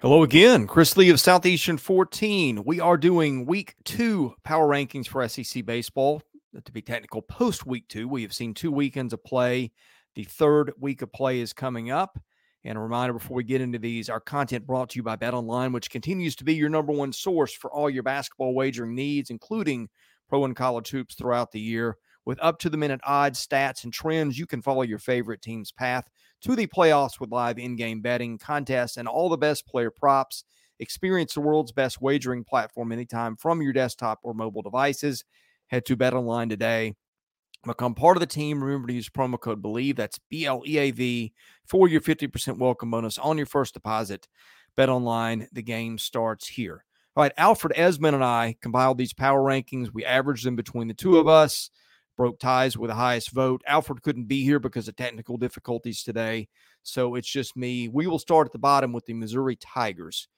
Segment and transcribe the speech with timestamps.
[0.00, 2.64] Hello again, Chris Lee of Southeastern 14.
[2.66, 6.20] We are doing week two power rankings for SEC baseball.
[6.62, 9.72] To be technical, post week two, we have seen two weekends of play.
[10.14, 12.18] The third week of play is coming up.
[12.62, 15.72] And a reminder before we get into these, our content brought to you by BetOnline,
[15.72, 19.88] which continues to be your number one source for all your basketball wagering needs, including
[20.28, 21.96] pro and college hoops throughout the year.
[22.26, 25.72] With up to the minute odds, stats, and trends, you can follow your favorite team's
[25.72, 26.06] path
[26.42, 30.44] to the playoffs with live in game betting, contests, and all the best player props.
[30.78, 35.24] Experience the world's best wagering platform anytime from your desktop or mobile devices.
[35.68, 36.94] Head to BetOnline today.
[37.64, 38.62] Become part of the team.
[38.62, 41.32] Remember to use promo code BELIEVE, That's B L E A V
[41.66, 44.28] for your 50% welcome bonus on your first deposit.
[44.76, 46.84] BetOnline, the game starts here.
[47.16, 49.88] All right, Alfred Esmond and I compiled these power rankings.
[49.92, 51.70] We averaged them between the two of us
[52.16, 53.62] broke ties with the highest vote.
[53.66, 56.48] Alfred couldn't be here because of technical difficulties today.
[56.82, 57.88] So it's just me.
[57.88, 60.28] We will start at the bottom with the Missouri Tigers.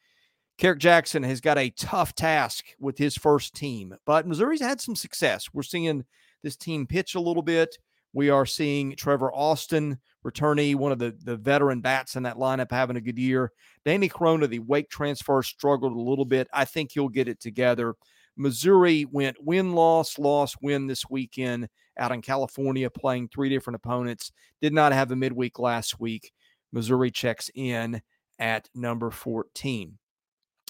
[0.58, 4.96] Kerrick Jackson has got a tough task with his first team, but Missouri's had some
[4.96, 5.48] success.
[5.52, 6.04] We're seeing
[6.42, 7.78] this team pitch a little bit.
[8.12, 12.72] We are seeing Trevor Austin, returnee, one of the, the veteran bats in that lineup,
[12.72, 13.52] having a good year.
[13.84, 16.48] Danny Corona, the Wake transfer, struggled a little bit.
[16.52, 17.94] I think he'll get it together.
[18.38, 24.32] Missouri went win, loss, loss, win this weekend out in California, playing three different opponents.
[24.62, 26.32] Did not have a midweek last week.
[26.72, 28.00] Missouri checks in
[28.38, 29.98] at number 14.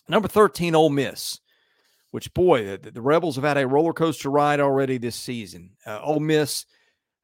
[0.08, 1.38] Number 13, Ole Miss,
[2.12, 5.72] which, boy, the, the Rebels have had a roller coaster ride already this season.
[5.86, 6.64] Uh, Ole Miss,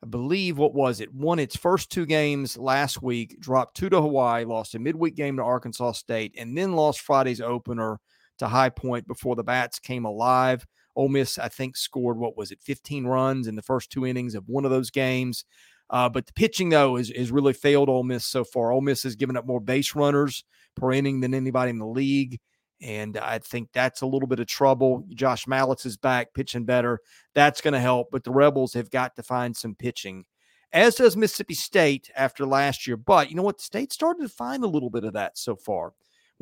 [0.03, 1.15] I believe, what was it?
[1.15, 5.39] Won its first two games last week, dropped two to Hawaii, lost a midweek game
[5.39, 7.99] to Arkansas State, and then lost Friday's opener
[8.39, 10.67] to High Point before the bats came alive.
[10.97, 14.35] Ole Miss, I think, scored what was it, 15 runs in the first two innings
[14.35, 15.45] of one of those games.
[15.91, 18.73] Uh, but the pitching, though, is, is really failed Ole Miss so far.
[18.73, 20.45] Ole Miss has given up more base runners
[20.77, 22.41] per inning than anybody in the league.
[22.81, 25.05] And I think that's a little bit of trouble.
[25.11, 27.01] Josh Mallitz is back, pitching better.
[27.35, 28.09] That's going to help.
[28.11, 30.25] But the Rebels have got to find some pitching,
[30.73, 32.97] as does Mississippi State after last year.
[32.97, 33.59] But you know what?
[33.59, 35.93] The state started to find a little bit of that so far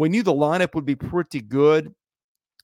[0.03, 1.95] we knew the lineup would be pretty good.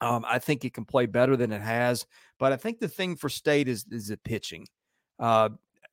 [0.01, 2.05] Um, I think it can play better than it has,
[2.41, 4.67] but I think the thing for State is is the pitching.
[5.21, 5.51] Uh,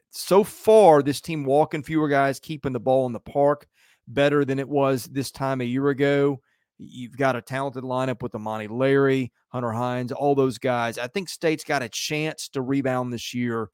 [0.10, 3.68] so far, this team walking fewer guys, keeping the ball in the park
[4.08, 6.40] better than it was this time a year ago.
[6.80, 10.98] You've got a talented lineup with Amani Larry, Hunter Hines, all those guys.
[10.98, 13.70] I think State's got a chance to rebound this year.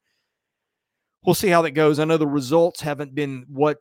[1.24, 1.98] We'll see how that goes.
[1.98, 3.78] I know the results haven't been what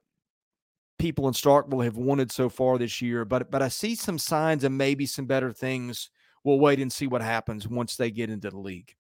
[1.02, 4.64] people in Starkville have wanted so far this year, but but I see some signs
[4.64, 6.10] and maybe some better things.
[6.44, 8.94] We'll wait and see what happens once they get into the league.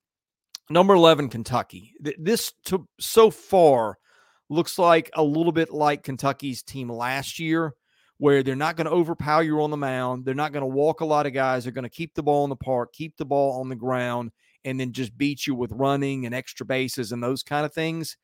[0.69, 1.93] Number 11, Kentucky.
[1.99, 3.97] This to, so far
[4.49, 7.73] looks like a little bit like Kentucky's team last year,
[8.17, 10.25] where they're not going to overpower you on the mound.
[10.25, 11.63] They're not going to walk a lot of guys.
[11.63, 14.31] They're going to keep the ball in the park, keep the ball on the ground,
[14.65, 18.17] and then just beat you with running and extra bases and those kind of things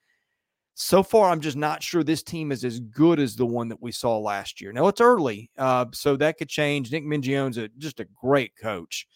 [0.80, 3.82] so far, I'm just not sure this team is as good as the one that
[3.82, 4.72] we saw last year.
[4.72, 6.92] Now it's early, uh, so that could change.
[6.92, 9.08] Nick Mingione's a, just a great coach.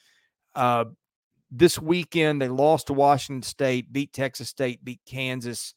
[0.55, 0.85] Uh,
[1.51, 5.75] this weekend, they lost to Washington State, beat Texas State, beat Kansas.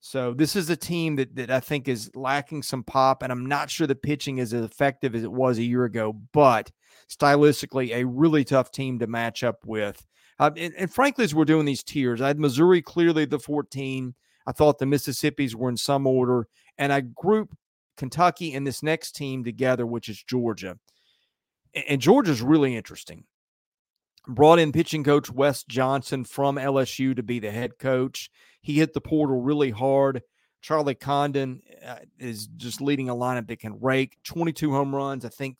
[0.00, 3.46] So this is a team that, that I think is lacking some pop, and I'm
[3.46, 6.72] not sure the pitching is as effective as it was a year ago, but
[7.08, 10.04] stylistically, a really tough team to match up with.
[10.40, 14.12] Uh, and, and frankly, as we're doing these tiers, I had Missouri clearly the 14.
[14.50, 17.56] I thought the Mississippis were in some order, and I group
[17.96, 20.76] Kentucky and this next team together, which is Georgia.
[21.88, 23.26] And Georgia's really interesting.
[24.26, 28.28] Brought in pitching coach Wes Johnson from LSU to be the head coach.
[28.60, 30.20] He hit the portal really hard.
[30.62, 35.24] Charlie Condon uh, is just leading a lineup that can rake 22 home runs.
[35.24, 35.58] I think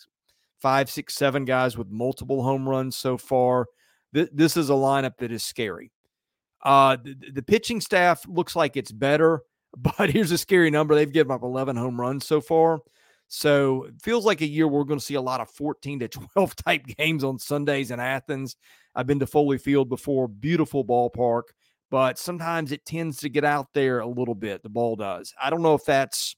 [0.59, 3.67] five, six, seven guys with multiple home runs so far.
[4.13, 5.93] Th- this is a lineup that is scary.
[6.63, 9.43] Uh, the, the pitching staff looks like it's better,
[9.77, 10.95] but here's a scary number.
[10.95, 12.81] They've given up 11 home runs so far.
[13.33, 16.09] So it feels like a year we're going to see a lot of 14 to
[16.35, 18.57] 12 type games on Sundays in Athens.
[18.95, 21.45] I've been to Foley Field before, beautiful ballpark,
[21.91, 24.65] but sometimes it tends to get out there a little bit.
[24.65, 25.33] The ball does.
[25.41, 26.35] I don't know if that's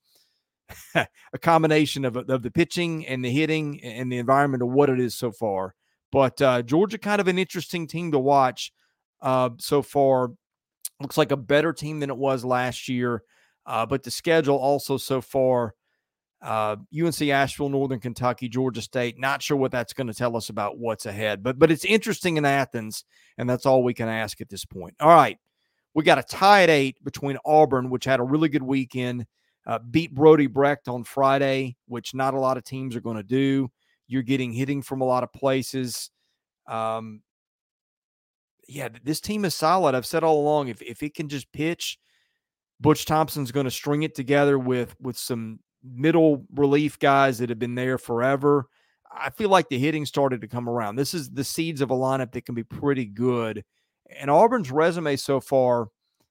[0.94, 5.00] a combination of, of the pitching and the hitting and the environment of what it
[5.00, 5.74] is so far.
[6.10, 8.70] But uh, Georgia, kind of an interesting team to watch
[9.22, 10.32] uh, so far.
[11.00, 13.22] Looks like a better team than it was last year.
[13.64, 15.74] Uh, but the schedule also so far
[16.42, 19.18] uh, UNC Asheville, Northern Kentucky, Georgia State.
[19.18, 22.36] Not sure what that's going to tell us about what's ahead, but but it's interesting
[22.36, 23.04] in Athens,
[23.38, 24.94] and that's all we can ask at this point.
[25.00, 25.38] All right,
[25.94, 29.26] we got a tie at eight between Auburn, which had a really good weekend,
[29.66, 33.22] uh, beat Brody Brecht on Friday, which not a lot of teams are going to
[33.22, 33.70] do.
[34.08, 36.10] You're getting hitting from a lot of places.
[36.66, 37.22] Um,
[38.72, 39.94] yeah, this team is solid.
[39.94, 41.98] I've said all along, if if it can just pitch,
[42.80, 47.58] Butch Thompson's going to string it together with with some middle relief guys that have
[47.58, 48.66] been there forever.
[49.14, 50.96] I feel like the hitting started to come around.
[50.96, 53.62] This is the seeds of a lineup that can be pretty good.
[54.18, 55.88] And Auburn's resume so far,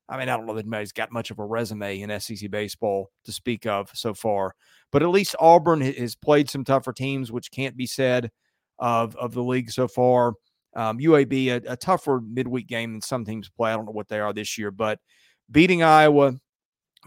[0.09, 3.11] I mean, I don't know that anybody's got much of a resume in SEC baseball
[3.25, 4.55] to speak of so far,
[4.91, 8.31] but at least Auburn has played some tougher teams, which can't be said
[8.79, 10.33] of, of the league so far.
[10.75, 13.71] Um, UAB, a, a tougher midweek game than some teams play.
[13.71, 14.99] I don't know what they are this year, but
[15.49, 16.33] beating Iowa,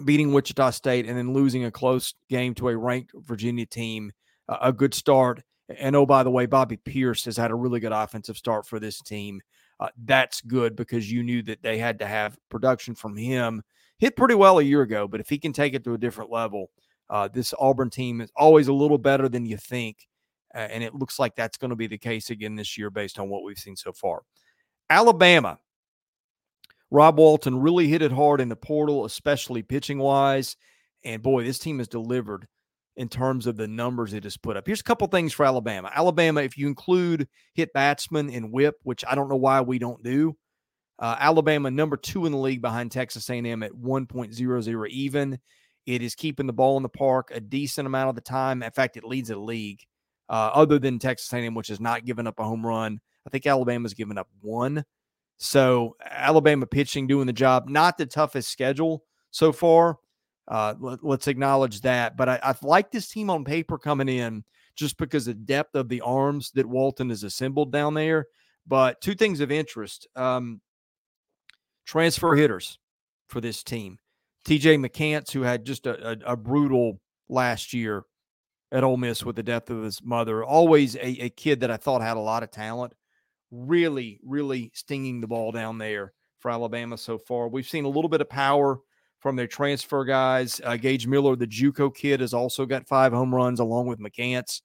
[0.04, 4.12] beating Wichita State, and then losing a close game to a ranked Virginia team,
[4.48, 5.42] a good start.
[5.78, 8.78] And oh, by the way, Bobby Peirce has had a really good offensive start for
[8.78, 9.40] this team.
[9.80, 13.62] Uh, that's good because you knew that they had to have production from him.
[13.98, 16.30] Hit pretty well a year ago, but if he can take it to a different
[16.30, 16.70] level,
[17.10, 20.06] uh, this Auburn team is always a little better than you think.
[20.54, 23.28] And it looks like that's going to be the case again this year based on
[23.28, 24.22] what we've seen so far.
[24.88, 25.58] Alabama,
[26.90, 30.56] Rob Walton really hit it hard in the portal, especially pitching wise.
[31.04, 32.46] And boy, this team has delivered
[32.96, 34.66] in terms of the numbers it has put up.
[34.66, 35.90] Here's a couple things for Alabama.
[35.92, 40.02] Alabama, if you include hit batsman and whip, which I don't know why we don't
[40.02, 40.36] do,
[41.00, 45.38] uh, Alabama number two in the league behind Texas A&M at 1.00 even.
[45.86, 48.62] It is keeping the ball in the park a decent amount of the time.
[48.62, 49.80] In fact, it leads the league.
[50.34, 53.46] Uh, other than Texas A&M, which has not given up a home run, I think
[53.46, 54.84] Alabama's given up one.
[55.36, 57.68] So Alabama pitching doing the job.
[57.68, 59.98] Not the toughest schedule so far,
[60.48, 62.16] uh, let, us acknowledge that.
[62.16, 64.42] But I, I like this team on paper coming in
[64.74, 68.26] just because the depth of the arms that Walton has assembled down there.
[68.66, 70.60] But two things of interest um,
[71.86, 72.80] transfer hitters
[73.28, 73.98] for this team.
[74.48, 78.04] TJ McCants, who had just a, a, a, brutal last year
[78.74, 81.76] at Ole Miss with the death of his mother, always a, a kid that I
[81.76, 82.92] thought had a lot of talent.
[83.52, 87.48] Really, really stinging the ball down there for Alabama so far.
[87.48, 88.80] We've seen a little bit of power
[89.20, 90.60] from their transfer guys.
[90.62, 94.60] Uh, Gage Miller, the JUCO kid, has also got five home runs along with McCants.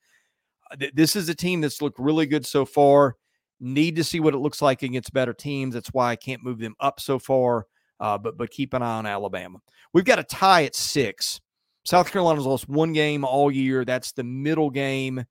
[0.72, 3.16] Uh, this is a team that's looked really good so far.
[3.60, 5.76] Need to see what it looks like against better teams.
[5.76, 7.68] That's why I can't move them up so far.
[8.00, 9.60] Uh, but but keep an eye on Alabama.
[9.94, 11.42] We've got a tie at six.
[11.86, 13.86] South Carolina's lost one game all year.
[13.86, 15.24] That's the middle game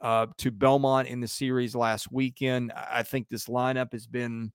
[0.00, 2.72] uh, to Belmont in the series last weekend.
[2.72, 4.52] I think this lineup has been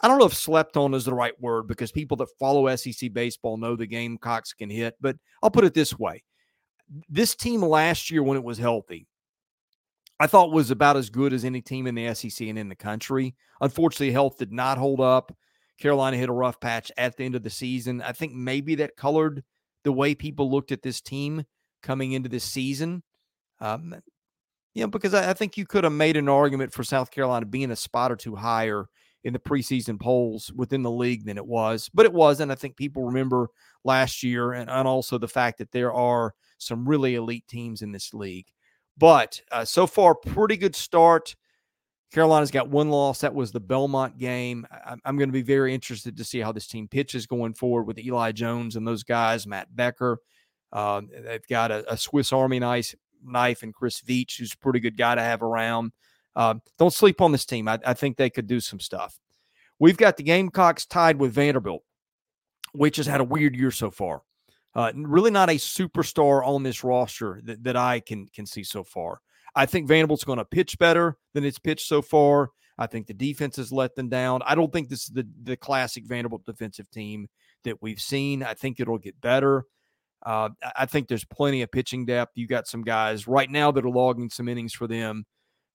[0.00, 3.12] I don't know if slept on is the right word because people that follow SEC
[3.12, 6.22] baseball know the Gamecocks can hit, but I'll put it this way.
[7.08, 9.06] This team last year, when it was healthy,
[10.20, 12.76] I thought was about as good as any team in the SEC and in the
[12.76, 13.34] country.
[13.60, 15.34] Unfortunately, health did not hold up.
[15.80, 18.02] Carolina hit a rough patch at the end of the season.
[18.02, 19.42] I think maybe that colored
[19.84, 21.44] the way people looked at this team
[21.82, 23.02] coming into this season.
[23.60, 23.94] Um,
[24.74, 27.46] you know, because I, I think you could have made an argument for South Carolina
[27.46, 28.86] being a spot or two higher
[29.22, 32.52] in the preseason polls within the league than it was, but it wasn't.
[32.52, 33.48] I think people remember
[33.84, 37.92] last year and, and also the fact that there are some really elite teams in
[37.92, 38.46] this league.
[38.98, 41.34] But uh, so far, pretty good start.
[42.14, 43.22] Carolina's got one loss.
[43.22, 44.64] That was the Belmont game.
[44.70, 47.88] I, am going to be very interested to see how this team pitches going forward
[47.88, 50.18] with Eli Jones and those guys, Matt Becker.
[50.72, 54.78] Uh, they've got a, a Swiss Army knife, knife and Chris Veach, who's a pretty
[54.78, 55.90] good guy to have around.
[56.36, 57.66] Uh, don't sleep on this team.
[57.66, 59.18] I, I think they could do some stuff.
[59.80, 61.82] We've got the Gamecocks tied with Vanderbilt,
[62.74, 64.22] which has had a weird year so far.
[64.72, 68.84] Uh, really not a superstar on this roster that, that I can can see so
[68.84, 69.20] far.
[69.54, 72.50] I think Vanderbilt's going to pitch better than it's pitched so far.
[72.76, 74.42] I think the defense has let them down.
[74.44, 77.28] I don't think this is the, the classic Vanderbilt defensive team
[77.62, 78.42] that we've seen.
[78.42, 79.64] I think it'll get better.
[80.24, 82.32] Uh, I think there's plenty of pitching depth.
[82.34, 85.24] You got some guys right now that are logging some innings for them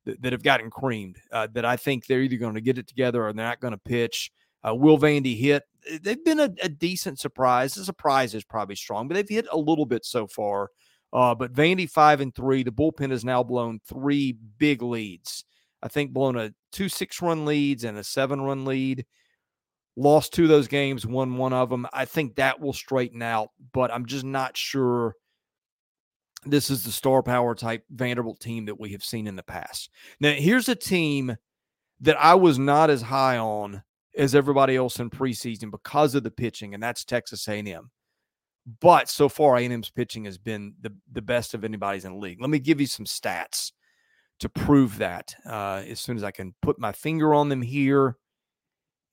[0.05, 1.17] that, that have gotten creamed.
[1.31, 3.73] Uh, that I think they're either going to get it together or they're not going
[3.73, 4.31] to pitch.
[4.67, 5.63] Uh, Will Vandy hit.
[6.01, 7.75] They've been a, a, decent surprise.
[7.75, 10.71] The surprise is probably strong, but they've hit a little bit so far.
[11.11, 12.63] Uh, but Vandy five and three.
[12.63, 15.43] The bullpen has now blown three big leads.
[15.81, 19.05] I think blown a two six run leads and a seven run lead.
[19.95, 21.87] Lost two of those games, won one of them.
[21.91, 25.15] I think that will straighten out, but I'm just not sure
[26.45, 29.89] this is the star power type Vanderbilt team that we have seen in the past.
[30.21, 31.35] Now, here's a team
[32.01, 33.83] that I was not as high on
[34.17, 37.91] as everybody else in preseason because of the pitching, and that's Texas A&M.
[38.81, 42.41] But so far, A&M's pitching has been the, the best of anybody's in the league.
[42.41, 43.71] Let me give you some stats
[44.39, 48.17] to prove that uh, as soon as I can put my finger on them here.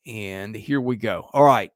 [0.07, 1.29] And here we go.
[1.33, 1.71] All right.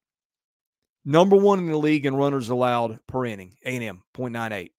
[1.04, 4.70] Number one in the league in runners allowed per inning, A&M, 0.98.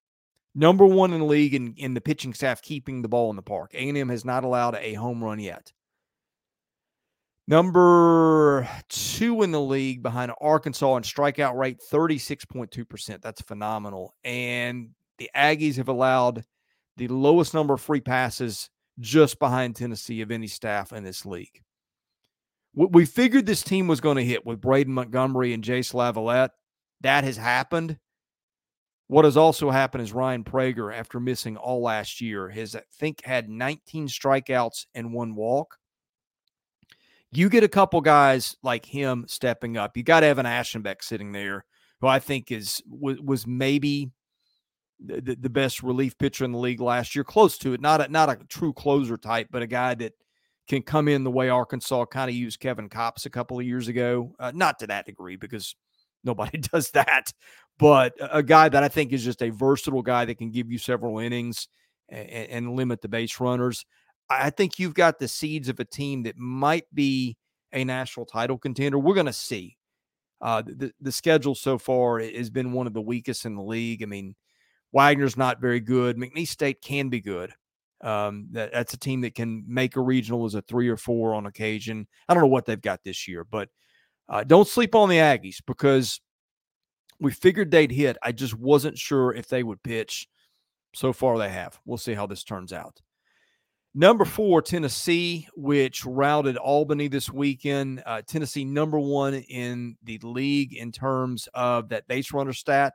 [0.54, 3.42] Number one in the league in, in the pitching staff keeping the ball in the
[3.42, 3.72] park.
[3.74, 5.72] A&M has not allowed a home run yet.
[7.48, 13.22] Number two in the league behind Arkansas in strikeout rate, 36.2%.
[13.22, 14.16] That's phenomenal.
[14.24, 16.44] And the Aggies have allowed
[16.98, 18.70] the lowest number of free passes
[19.00, 21.62] just behind Tennessee of any staff in this league.
[22.74, 26.52] We figured this team was going to hit with Braden Montgomery and Jace LaViolette.
[27.02, 27.98] That has happened.
[29.08, 33.26] What has also happened is Ryan Prager, after missing all last year, has, I think,
[33.26, 35.78] had 19 strikeouts and one walk.
[37.32, 39.96] You get a couple guys like him stepping up.
[39.96, 41.66] You got to have Evan Aschenbeck sitting there,
[42.02, 44.12] who I think is was, was maybe
[45.04, 47.82] the, the best relief pitcher in the league last year, close to it.
[47.82, 50.14] Not a, not a true closer type, but a guy that
[50.68, 53.88] can come in the way Arkansas kind of used Kevin Kopps a couple of years
[53.88, 54.34] ago.
[54.40, 55.76] Uh, not to that degree because
[56.24, 57.32] nobody does that,
[57.80, 60.78] but a guy that I think is just a versatile guy that can give you
[60.78, 61.68] several innings
[62.10, 63.86] and, and limit the base runners.
[64.40, 67.38] I think you've got the seeds of a team that might be
[67.74, 69.00] a national title contender.
[69.00, 69.78] We're going to see.
[70.42, 74.02] Uh, the the schedule so far has been one of the weakest in the league.
[74.02, 74.36] I mean,
[74.92, 76.18] Wagner's not very good.
[76.18, 77.54] McNeese State can be good.
[78.04, 81.36] Um, that, that's a team that can make a regional as a three or four
[81.36, 82.08] on occasion.
[82.28, 83.70] I don't know what they've got this year, but
[84.28, 86.20] uh, don't sleep on the Aggies because
[87.20, 88.18] we figured they'd hit.
[88.24, 90.28] I just wasn't sure if they would pitch.
[90.94, 91.80] So far, they have.
[91.86, 93.00] We'll see how this turns out.
[93.94, 98.02] Number four, Tennessee, which routed Albany this weekend.
[98.06, 102.94] Uh, Tennessee, number one in the league in terms of that base runner stat.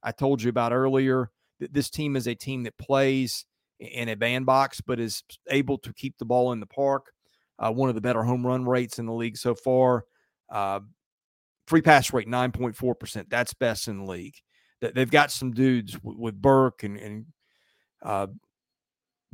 [0.00, 1.30] I told you about earlier.
[1.58, 3.46] That This team is a team that plays
[3.80, 7.12] in a bandbox, but is able to keep the ball in the park.
[7.58, 10.04] Uh, one of the better home run rates in the league so far.
[10.48, 10.78] Uh,
[11.66, 13.28] free pass rate, 9.4%.
[13.28, 14.36] That's best in the league.
[14.80, 17.26] They've got some dudes with Burke and, and
[18.00, 18.28] uh,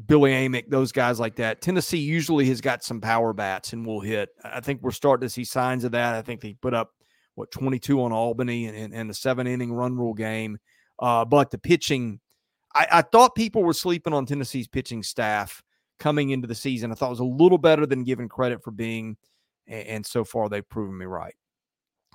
[0.07, 1.61] Billy Amick, those guys like that.
[1.61, 4.31] Tennessee usually has got some power bats and will hit.
[4.43, 6.15] I think we're starting to see signs of that.
[6.15, 6.91] I think they put up
[7.37, 10.59] what 22 on Albany and, and, the seven inning run rule game.
[10.99, 12.21] Uh, but the pitching,
[12.75, 15.63] I, I, thought people were sleeping on Tennessee's pitching staff
[15.99, 16.93] coming into the season.
[16.93, 19.17] I thought it was a little better than given credit for being,
[19.67, 21.35] and, and so far they've proven me right.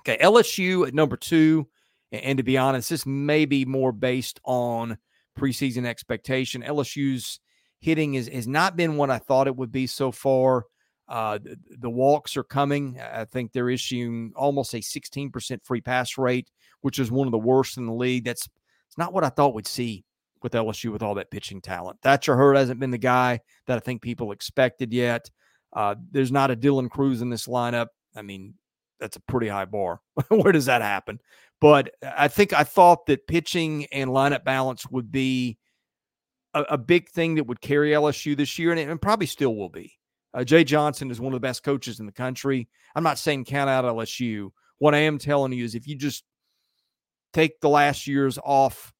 [0.00, 1.68] Okay, LSU at number two,
[2.12, 4.96] and, and to be honest, this may be more based on
[5.38, 6.62] preseason expectation.
[6.62, 7.40] LSU's
[7.80, 10.66] hitting is, has not been what I thought it would be so far.
[11.08, 11.40] Uh,
[11.78, 13.00] the, walks are coming.
[13.00, 16.48] I think they're issuing almost a 16% free pass rate,
[16.82, 18.24] which is one of the worst in the league.
[18.24, 18.48] That's
[18.86, 20.04] it's not what I thought we'd see
[20.42, 21.98] with LSU with all that pitching talent.
[22.02, 25.28] Thatcher Hurd hasn't been the guy that I think people expected yet.
[25.72, 27.88] Uh, there's not a Dylan Crews in this lineup.
[28.14, 28.54] I mean,
[29.00, 30.00] that's a pretty high bar.
[30.28, 31.20] Where does that happen?
[31.60, 35.58] But I think I thought that pitching and lineup balance would be
[36.54, 39.68] a, a big thing that would carry LSU this year, and and probably still will
[39.68, 39.94] be.
[40.32, 42.68] Uh, Jay Johnson is one of the best coaches in the country.
[42.94, 44.50] I'm not saying count out LSU.
[44.78, 46.24] What I am telling you is if you just
[47.32, 48.92] take the last years off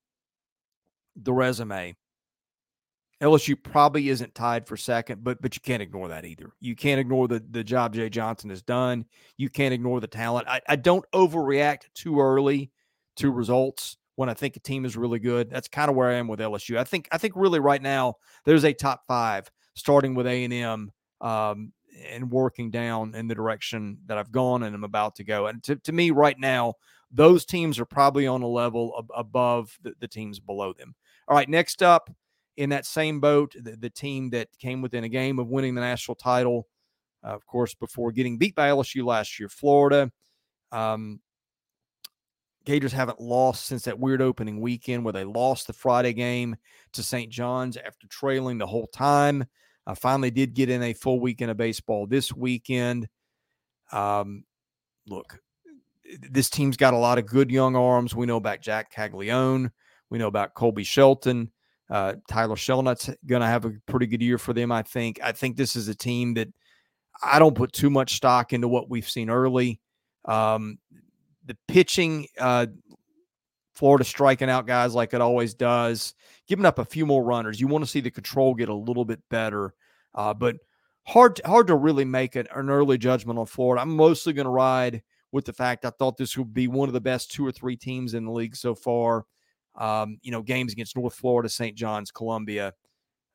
[1.16, 1.94] the resume,
[3.22, 6.52] LSU probably isn't tied for second, but but you can't ignore that either.
[6.60, 9.04] You can't ignore the the job Jay Johnson has done.
[9.36, 10.48] You can't ignore the talent.
[10.48, 12.70] I, I don't overreact too early
[13.16, 15.50] to results when I think a team is really good.
[15.50, 16.76] That's kind of where I am with LSU.
[16.76, 18.14] I think I think really right now
[18.44, 21.72] there's a top five starting with A and M um,
[22.08, 25.46] and working down in the direction that I've gone and I'm about to go.
[25.46, 26.74] And to, to me, right now,
[27.10, 30.94] those teams are probably on a level ab- above the, the, teams below them.
[31.28, 32.10] All right, next up
[32.56, 35.80] in that same boat, the, the team that came within a game of winning the
[35.80, 36.68] national title,
[37.24, 40.10] uh, of course, before getting beat by LSU last year, Florida.
[40.72, 41.20] Um,
[42.64, 46.56] Gators haven't lost since that weird opening weekend where they lost the Friday game
[46.92, 47.30] to St.
[47.30, 49.46] John's after trailing the whole time.
[49.86, 53.08] I finally did get in a full weekend of baseball this weekend.
[53.92, 54.44] Um,
[55.06, 55.38] look,
[56.30, 58.14] this team's got a lot of good young arms.
[58.14, 59.70] We know about Jac Caglianone.
[60.10, 61.50] We know about Colby Shelton.
[61.88, 65.18] Uh, Tyler Shelnut's going to have a pretty good year for them, I think.
[65.22, 66.48] I think this is a team that
[67.22, 69.80] I don't put too much stock into what we've seen early.
[70.24, 70.78] Um,
[71.50, 72.66] the pitching, uh,
[73.74, 76.14] Florida striking out guys like it always does,
[76.46, 77.60] giving up a few more runners.
[77.60, 79.74] You want to see the control get a little bit better,
[80.14, 80.58] uh, but
[81.06, 83.82] hard hard to really make an, an early judgment on Florida.
[83.82, 85.02] I'm mostly going to ride
[85.32, 87.76] with the fact I thought this would be one of the best two or three
[87.76, 89.24] teams in the league so far.
[89.74, 91.76] Um, you know, games against North Florida, St.
[91.76, 92.74] John's, Columbia.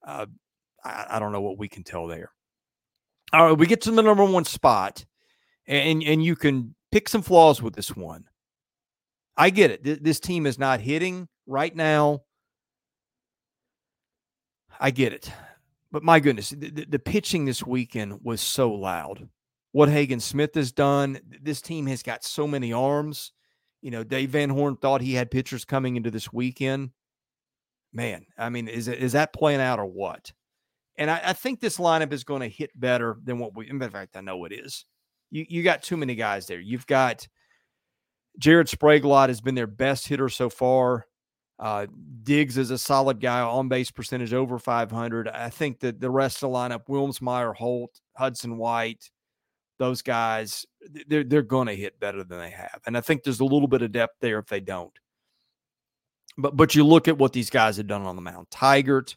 [0.06, 0.28] Uh,
[0.86, 2.32] I, I, don't know what we can tell there.
[3.34, 5.04] All right, we get to the number one spot,
[5.68, 8.24] and and you can pick some flaws with this one.
[9.36, 10.02] I get it.
[10.02, 12.22] This team is not hitting right now.
[14.80, 15.30] I get it.
[15.92, 19.28] But my goodness, the, the, pitching this weekend was so loud.
[19.74, 23.34] What Hagen Smith has done, this team has got so many arms.
[23.82, 26.92] You know, Dave Van Horn thought he had pitchers coming into this weekend.
[27.92, 30.32] Man, I mean, is is that playing out or what?
[30.98, 33.70] And I, I think this lineup is going to hit better than what we.
[33.70, 34.86] In fact, I know it is.
[35.32, 36.60] You you got too many guys there.
[36.60, 37.28] You've got
[38.38, 41.08] Jared Sprague-Lott has been their best hitter so far.
[41.58, 41.88] Uh,
[42.24, 45.30] Diggs is a solid guy, on base percentage over 500.
[45.30, 49.10] I think that the rest of the lineup, Wilmsmeyer, Holt, Hudson White,
[49.80, 50.66] those guys,
[51.08, 53.68] they're they're going to hit better than they have, and I think there's a little
[53.68, 54.94] bit of depth there if they don't.
[56.38, 59.16] But but you look at what these guys have done on the mound: Tygart,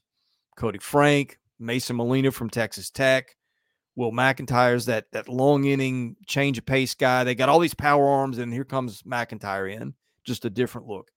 [0.56, 3.36] Cody Frank, Mason Molina from Texas Tech,
[3.98, 7.24] Will McEntire's that that long inning change of pace guy.
[7.24, 11.10] They got all these power arms, and here comes McEntire in, just a different look.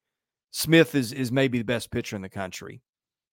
[0.49, 2.81] Smith is is maybe the best pitcher in the country.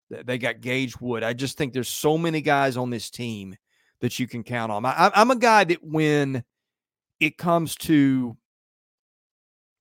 [0.09, 1.23] They got Gage Wood.
[1.23, 3.55] I just think there's so many guys on this team
[4.01, 4.85] that you can count on.
[4.85, 6.43] I, I'm a guy that when
[7.21, 8.35] it comes to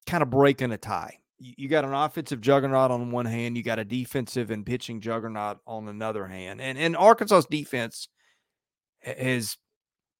[0.07, 3.81] kind of breaking a tie, you got an offensive juggernaut on one hand, you got
[3.81, 8.07] a defensive and pitching juggernaut on another hand, and and Arkansas's defense
[9.07, 9.57] has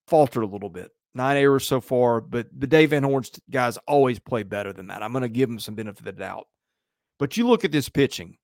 [0.07, 0.91] faltered a little bit.
[1.15, 5.03] Nine errors so far, but the Dave Van Horn's guys always play better than that.
[5.03, 6.47] I'm going to give them some benefit of the doubt.
[7.19, 8.37] But you look at this pitching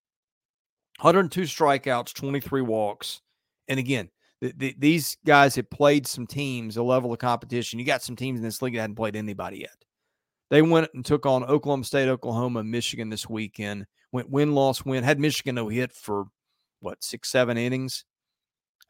[1.01, 3.21] 102 strikeouts, 23 walks.
[3.69, 4.09] And again,
[4.41, 7.79] the, the, these guys have played some teams, a level of competition.
[7.79, 9.77] You got some teams in this league that hadn't played anybody yet.
[10.51, 13.87] They went and took on Oklahoma State, Oklahoma, Michigan this weekend.
[14.13, 15.05] Went win, loss, win.
[15.05, 16.25] Had Michigan no hit for
[16.81, 18.05] what, six, seven innings.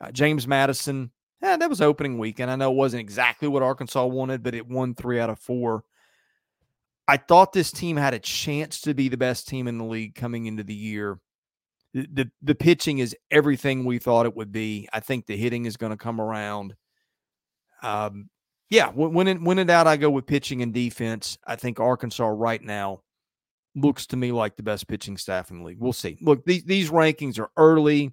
[0.00, 1.12] Uh, James Madison,
[1.42, 2.50] yeah, that was opening weekend.
[2.50, 5.84] I know it wasn't exactly what Arkansas wanted, but it won three out of four.
[7.08, 10.14] I thought this team had a chance to be the best team in the league
[10.14, 11.18] coming into the year.
[11.94, 14.88] The, the, the pitching is everything we thought it would be.
[14.92, 16.74] I think the hitting is going to come around.
[17.82, 18.30] Um,
[18.70, 21.36] yeah, when in, when in doubt, I go with pitching and defense.
[21.46, 23.02] I think Arkansas right now
[23.74, 25.80] looks to me like the best pitching staff in the league.
[25.80, 26.16] We'll see.
[26.22, 28.12] Look, these these rankings are early.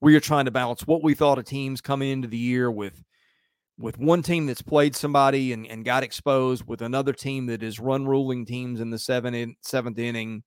[0.00, 3.02] We are trying to balance what we thought of teams coming into the year with
[3.78, 7.78] with one team that's played somebody and, and got exposed with another team that is
[7.78, 10.42] run ruling teams in the seventh in, seventh inning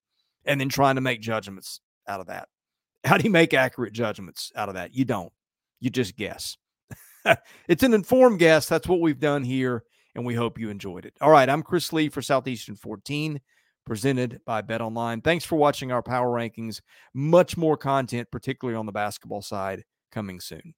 [0.45, 2.49] and then trying to make judgments out of that.
[3.05, 4.93] How do you make accurate judgments out of that?
[4.93, 5.31] You don't.
[5.79, 6.57] You just guess.
[7.67, 8.67] it's an informed guess.
[8.67, 9.83] That's what we've done here,
[10.15, 11.13] and we hope you enjoyed it.
[11.21, 13.39] All right, I'm Chris Lee for Southeastern 14,
[13.85, 15.23] presented by BetOnline.
[15.23, 16.81] Thanks for watching our power rankings.
[17.13, 20.73] Much more content, particularly on the basketball side, coming soon.